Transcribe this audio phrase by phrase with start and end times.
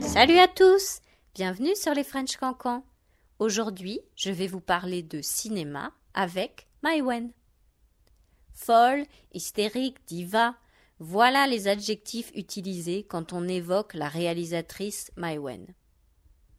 [0.00, 1.00] Salut à tous,
[1.34, 2.84] bienvenue sur les French Cancans.
[3.38, 7.32] Aujourd'hui, je vais vous parler de cinéma avec Maïwen.
[8.52, 10.54] Folle, hystérique, diva,
[11.00, 15.66] voilà les adjectifs utilisés quand on évoque la réalisatrice Maïwen.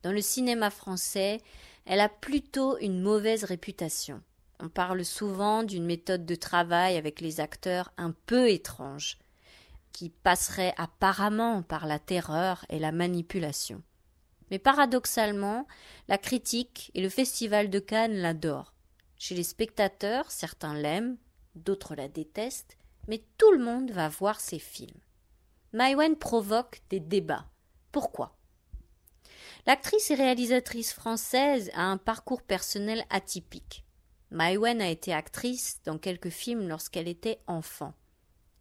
[0.03, 1.39] Dans le cinéma français,
[1.85, 4.21] elle a plutôt une mauvaise réputation.
[4.59, 9.17] On parle souvent d'une méthode de travail avec les acteurs un peu étrange,
[9.91, 13.81] qui passerait apparemment par la terreur et la manipulation.
[14.51, 15.67] Mais paradoxalement,
[16.07, 18.73] la critique et le festival de Cannes l'adorent.
[19.17, 21.17] Chez les spectateurs, certains l'aiment,
[21.55, 24.99] d'autres la détestent, mais tout le monde va voir ses films.
[25.73, 27.45] Maïwen provoque des débats.
[27.91, 28.37] Pourquoi?
[29.65, 33.84] L'actrice et réalisatrice française a un parcours personnel atypique.
[34.31, 37.93] Maïwen a été actrice dans quelques films lorsqu'elle était enfant.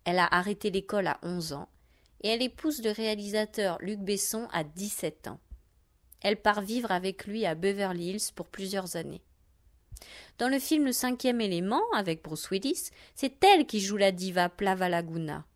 [0.05, 1.69] Elle a arrêté l'école à 11 ans
[2.23, 5.41] et elle épouse le réalisateur Luc Besson à 17 ans.
[6.21, 9.23] Elle part vivre avec lui à Beverly Hills pour plusieurs années.
[10.39, 14.49] Dans le film Le cinquième élément, avec Bruce Willis, c'est elle qui joue la diva
[14.49, 15.47] Plava Laguna.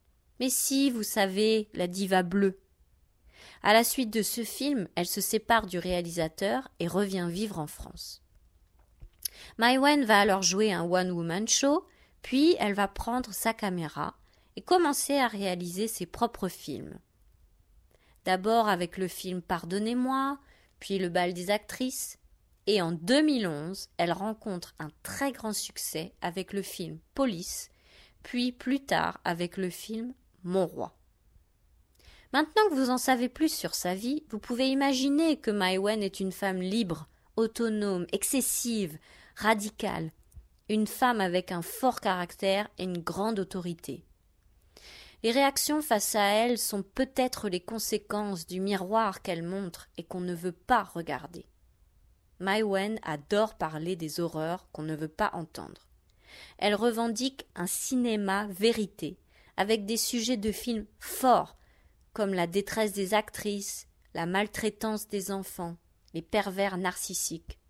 [0.40, 2.60] Mais si, vous savez, la diva bleue.
[3.62, 7.66] À la suite de ce film, elle se sépare du réalisateur et revient vivre en
[7.66, 8.22] France.
[9.58, 11.86] Maïwen va alors jouer un one-woman show,
[12.22, 14.14] puis elle va prendre sa caméra
[14.56, 16.98] et commencer à réaliser ses propres films.
[18.24, 20.38] D'abord avec le film Pardonnez-moi,
[20.80, 22.18] puis Le bal des actrices,
[22.66, 27.70] et en 2011, elle rencontre un très grand succès avec le film Police,
[28.22, 30.12] puis plus tard avec le film
[30.44, 30.94] Mon roi.
[32.34, 36.20] Maintenant que vous en savez plus sur sa vie, vous pouvez imaginer que Maïwen est
[36.20, 38.98] une femme libre, autonome, excessive,
[39.38, 40.10] radicale,
[40.68, 44.04] une femme avec un fort caractère et une grande autorité.
[45.22, 50.18] Les réactions face à elle sont peut-être les conséquences du miroir qu'elle montre et qu'on
[50.20, 51.46] ne veut pas regarder.
[52.40, 55.86] Wen adore parler des horreurs qu'on ne veut pas entendre.
[56.58, 59.20] Elle revendique un cinéma vérité,
[59.56, 61.56] avec des sujets de films forts,
[62.12, 65.76] comme la détresse des actrices, la maltraitance des enfants,
[66.12, 67.60] les pervers narcissiques.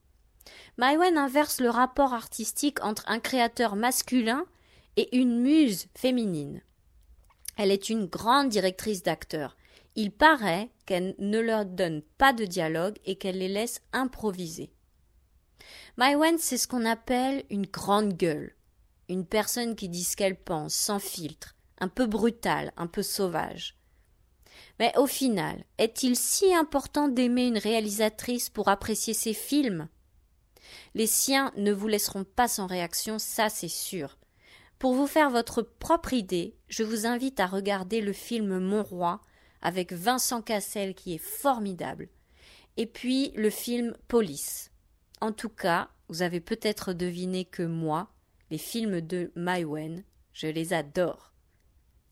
[0.79, 4.45] Wen inverse le rapport artistique entre un créateur masculin
[4.97, 6.63] et une muse féminine.
[7.57, 9.57] Elle est une grande directrice d'acteurs.
[9.97, 14.71] Il paraît qu'elle ne leur donne pas de dialogue et qu'elle les laisse improviser.
[15.97, 18.55] Maïwen, c'est ce qu'on appelle une grande gueule.
[19.09, 23.77] Une personne qui dit ce qu'elle pense, sans filtre, un peu brutale, un peu sauvage.
[24.79, 29.89] Mais au final, est-il si important d'aimer une réalisatrice pour apprécier ses films?
[30.95, 34.19] Les siens ne vous laisseront pas sans réaction, ça c'est sûr.
[34.79, 39.21] Pour vous faire votre propre idée, je vous invite à regarder le film Mon roi
[39.61, 42.09] avec Vincent Cassel qui est formidable,
[42.77, 44.71] et puis le film Police.
[45.21, 48.09] En tout cas, vous avez peut-être deviné que moi,
[48.51, 51.33] les films de Maïwen, je les adore.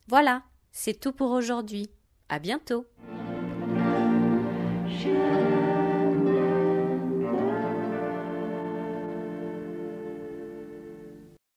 [0.09, 0.43] Voilà,
[0.73, 1.89] c'est tout pour aujourd'hui.
[2.29, 2.87] À bientôt.